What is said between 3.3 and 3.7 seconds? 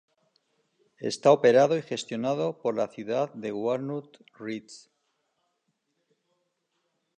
de